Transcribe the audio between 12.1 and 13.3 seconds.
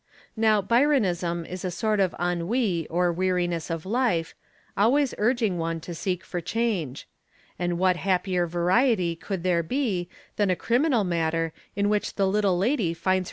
the little lady finds hersel!